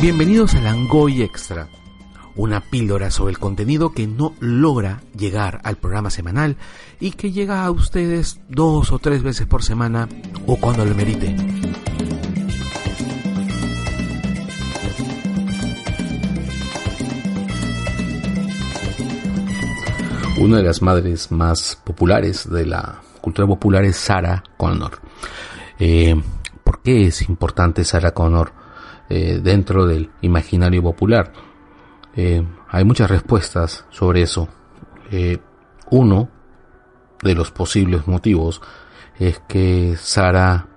[0.00, 1.68] Bienvenidos a Langoy Extra,
[2.34, 6.56] una píldora sobre el contenido que no logra llegar al programa semanal
[7.00, 10.08] y que llega a ustedes dos o tres veces por semana
[10.46, 11.36] o cuando lo merite.
[20.38, 24.98] Una de las madres más populares de la cultura popular es Sarah Connor.
[25.78, 26.18] Eh,
[26.64, 28.59] ¿Por qué es importante Sarah Connor?
[29.12, 31.32] Eh, dentro del imaginario popular.
[32.14, 34.48] Eh, hay muchas respuestas sobre eso.
[35.10, 35.38] Eh,
[35.90, 36.28] uno
[37.20, 38.62] de los posibles motivos
[39.18, 40.68] es que Sara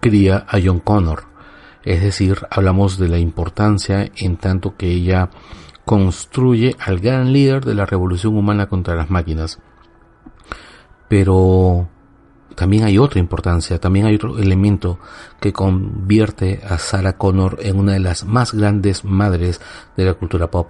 [0.00, 1.24] cría a John Connor.
[1.82, 5.28] Es decir, hablamos de la importancia en tanto que ella
[5.84, 9.60] construye al gran líder de la revolución humana contra las máquinas.
[11.06, 11.90] Pero
[12.54, 14.98] también hay otra importancia, también hay otro elemento
[15.40, 19.60] que convierte a Sarah Connor en una de las más grandes madres
[19.96, 20.68] de la cultura pop.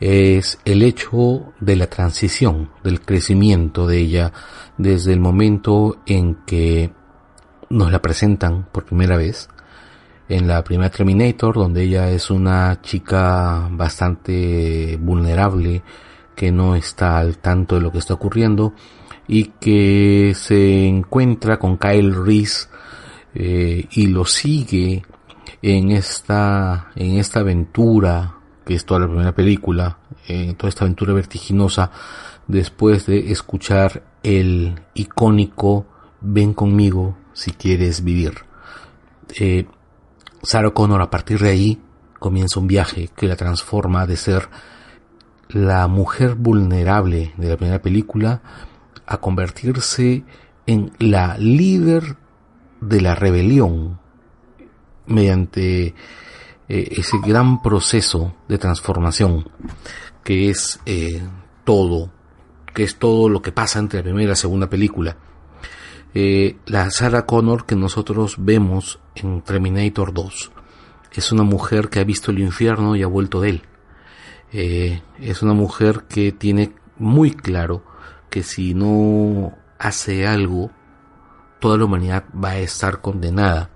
[0.00, 4.32] Es el hecho de la transición, del crecimiento de ella
[4.76, 6.92] desde el momento en que
[7.70, 9.48] nos la presentan por primera vez
[10.28, 15.82] en la primera Terminator, donde ella es una chica bastante vulnerable,
[16.34, 18.74] que no está al tanto de lo que está ocurriendo,
[19.28, 22.68] y que se encuentra con Kyle Reese
[23.34, 25.04] eh, y lo sigue
[25.62, 31.12] en esta en esta aventura que es toda la primera película en toda esta aventura
[31.12, 31.90] vertiginosa
[32.46, 35.86] después de escuchar el icónico
[36.20, 38.34] ven conmigo si quieres vivir
[39.40, 39.66] eh,
[40.42, 41.80] Sarah Connor a partir de ahí
[42.18, 44.48] comienza un viaje que la transforma de ser
[45.48, 48.42] la mujer vulnerable de la primera película
[49.06, 50.24] a convertirse
[50.66, 52.16] en la líder
[52.80, 53.98] de la rebelión
[55.06, 55.94] mediante eh,
[56.68, 59.48] ese gran proceso de transformación
[60.24, 61.22] que es eh,
[61.64, 62.10] todo,
[62.74, 65.16] que es todo lo que pasa entre la primera y la segunda película.
[66.12, 70.50] Eh, la Sarah Connor que nosotros vemos en Terminator 2
[71.12, 73.62] es una mujer que ha visto el infierno y ha vuelto de él.
[74.52, 77.82] es una mujer que tiene muy claro
[78.30, 80.70] que si no hace algo,
[81.60, 83.70] toda la humanidad va a estar condenada.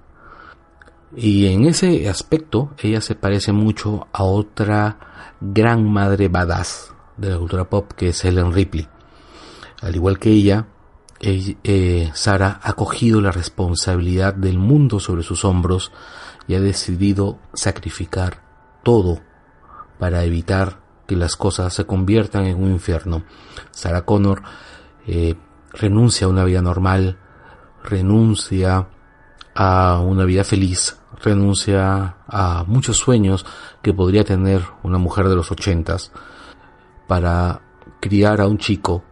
[1.17, 7.39] Y en ese aspecto, ella se parece mucho a otra gran madre badass de la
[7.39, 8.89] cultura pop, que es Ellen Ripley.
[9.83, 10.67] Al igual que ella,
[11.21, 15.93] eh, Sara ha cogido la responsabilidad del mundo sobre sus hombros
[16.47, 18.43] y ha decidido sacrificar
[18.83, 19.21] todo
[19.99, 20.80] para evitar
[21.11, 23.25] que las cosas se conviertan en un infierno.
[23.73, 24.43] Sarah Connor
[25.09, 25.35] eh,
[25.73, 27.19] renuncia a una vida normal,
[27.83, 28.87] renuncia
[29.53, 33.45] a una vida feliz, renuncia a muchos sueños
[33.83, 36.13] que podría tener una mujer de los ochentas
[37.09, 37.61] para
[37.99, 39.03] criar a un chico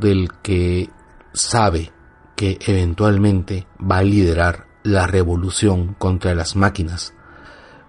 [0.00, 0.88] del que
[1.34, 1.92] sabe
[2.34, 7.12] que eventualmente va a liderar la revolución contra las máquinas.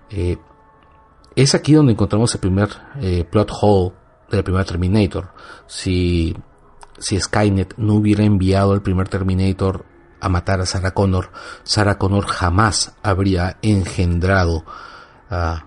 [0.10, 0.36] Eh,
[1.36, 3.94] es aquí donde encontramos el primer eh, plot hole
[4.30, 5.34] del primer Terminator.
[5.68, 6.36] Si,
[6.98, 9.86] si Skynet no hubiera enviado al primer Terminator
[10.20, 11.32] a matar a Sarah Connor,
[11.64, 14.64] Sarah Connor jamás habría engendrado
[15.30, 15.66] a,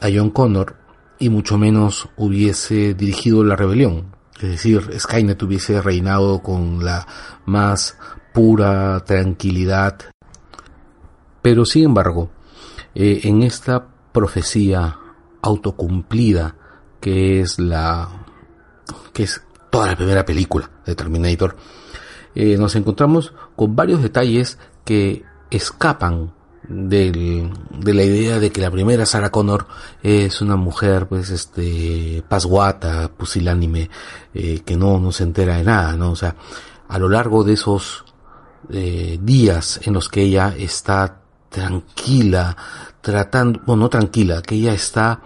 [0.00, 0.76] a John Connor
[1.18, 4.16] y mucho menos hubiese dirigido la rebelión.
[4.36, 7.06] Es decir, Skynet hubiese reinado con la
[7.44, 7.96] más
[8.32, 9.98] pura tranquilidad.
[11.42, 12.30] Pero sin embargo,
[12.94, 14.98] eh, en esta profecía
[15.42, 16.56] autocumplida
[17.00, 18.08] que es la
[19.12, 21.56] que es toda la primera película de Terminator
[22.34, 26.32] eh, nos encontramos con varios detalles que escapan
[26.68, 27.50] de
[27.84, 29.66] la idea de que la primera Sarah Connor
[30.02, 33.90] es una mujer pues este pasguata pusilánime
[34.32, 36.36] eh, que no, no se entera de nada no o sea
[36.88, 38.04] a lo largo de esos
[38.70, 41.21] eh, días en los que ella está
[41.52, 42.56] tranquila
[43.00, 45.20] tratando, bueno, no tranquila, que ella está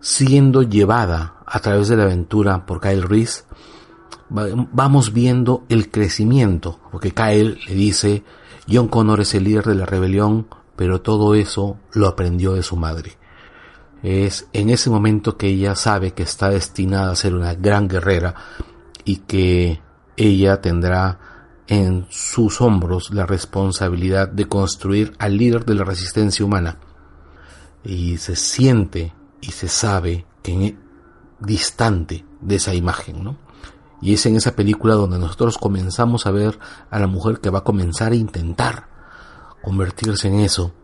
[0.00, 3.44] siendo llevada a través de la aventura por Kyle Reese,
[4.28, 8.24] vamos viendo el crecimiento, porque Kyle le dice,
[8.70, 12.76] John Connor es el líder de la rebelión, pero todo eso lo aprendió de su
[12.76, 13.12] madre.
[14.02, 18.34] Es en ese momento que ella sabe que está destinada a ser una gran guerrera
[19.04, 19.80] y que
[20.16, 21.33] ella tendrá
[21.66, 26.78] en sus hombros la responsabilidad de construir al líder de la resistencia humana.
[27.82, 30.78] Y se siente y se sabe que e,
[31.40, 33.38] distante de esa imagen, ¿no?
[34.00, 36.58] Y es en esa película donde nosotros comenzamos a ver
[36.90, 38.88] a la mujer que va a comenzar a intentar
[39.62, 40.74] convertirse en eso.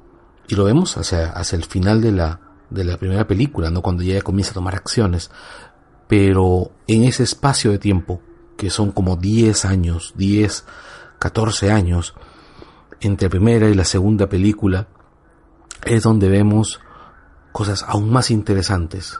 [0.48, 2.40] Y lo vemos hacia, hacia el final de la,
[2.70, 3.82] de la primera película, ¿no?
[3.82, 5.30] Cuando ella comienza a tomar acciones.
[6.08, 8.22] Pero en ese espacio de tiempo,
[8.60, 10.66] que son como 10 años, 10,
[11.18, 12.14] 14 años,
[13.00, 14.86] entre la primera y la segunda película,
[15.82, 16.78] es donde vemos
[17.52, 19.18] cosas aún más interesantes.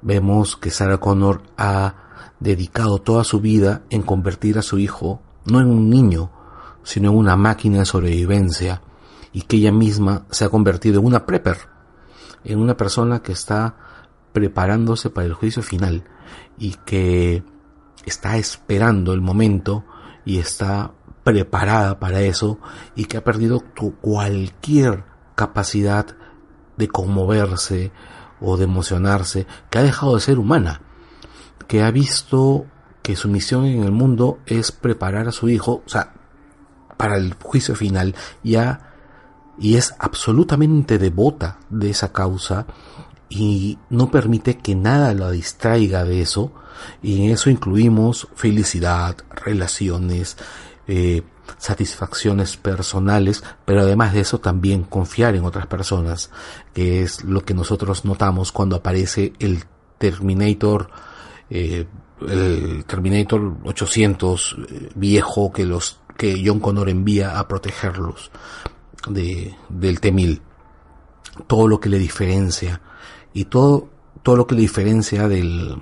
[0.00, 1.94] Vemos que Sarah Connor ha
[2.40, 6.32] dedicado toda su vida en convertir a su hijo no en un niño,
[6.82, 8.82] sino en una máquina de sobrevivencia,
[9.32, 11.58] y que ella misma se ha convertido en una prepper,
[12.42, 13.76] en una persona que está
[14.32, 16.02] preparándose para el juicio final
[16.58, 17.44] y que
[18.04, 19.84] está esperando el momento
[20.24, 20.92] y está
[21.24, 22.58] preparada para eso
[22.96, 23.62] y que ha perdido
[24.00, 25.04] cualquier
[25.34, 26.06] capacidad
[26.76, 27.92] de conmoverse
[28.40, 30.80] o de emocionarse, que ha dejado de ser humana,
[31.68, 32.66] que ha visto
[33.02, 36.14] que su misión en el mundo es preparar a su hijo, o sea,
[36.96, 38.92] para el juicio final, ya
[39.58, 42.66] y es absolutamente devota de esa causa
[43.34, 46.52] y no permite que nada la distraiga de eso
[47.02, 50.36] y en eso incluimos felicidad, relaciones,
[50.86, 51.22] eh,
[51.56, 56.30] satisfacciones personales, pero además de eso también confiar en otras personas,
[56.74, 59.64] que es lo que nosotros notamos cuando aparece el
[59.96, 60.90] Terminator,
[61.48, 61.86] eh,
[62.28, 68.30] el Terminator 800 eh, viejo que los que John Connor envía a protegerlos
[69.08, 70.40] de, del T-1000.
[71.46, 72.82] Todo lo que le diferencia
[73.32, 73.88] y todo,
[74.22, 75.76] todo lo que le diferencia del,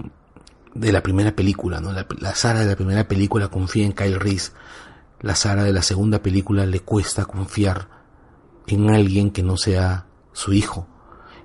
[0.74, 1.92] de la primera película, ¿no?
[1.92, 4.52] La, la Sara de la primera película confía en Kyle Reese
[5.20, 7.88] la Sara de la segunda película le cuesta confiar
[8.66, 10.86] en alguien que no sea su hijo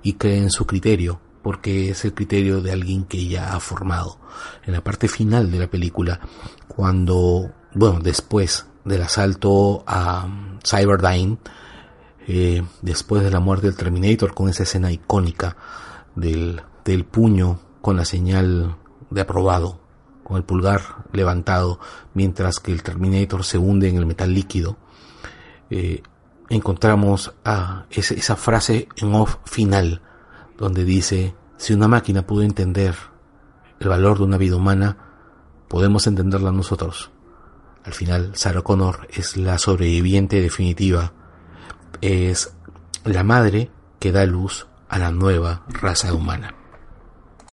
[0.02, 4.18] y cree en su criterio porque es el criterio de alguien que ella ha formado.
[4.64, 6.18] En la parte final de la película,
[6.66, 10.26] cuando, bueno, después del asalto a
[10.64, 11.38] Cyberdyne,
[12.26, 15.56] eh, después de la muerte del Terminator, con esa escena icónica
[16.16, 16.62] del,
[17.10, 18.76] puño con la señal
[19.10, 19.80] de aprobado
[20.24, 21.78] con el pulgar levantado
[22.14, 24.76] mientras que el Terminator se hunde en el metal líquido,
[25.70, 26.02] eh,
[26.48, 30.02] encontramos a esa frase en off final
[30.58, 32.96] donde dice, si una máquina pudo entender
[33.78, 34.96] el valor de una vida humana,
[35.68, 37.10] podemos entenderla nosotros.
[37.84, 41.12] Al final, Sarah Connor es la sobreviviente definitiva,
[42.00, 42.52] es
[43.04, 43.70] la madre
[44.00, 46.54] que da luz a la nueva raza humana.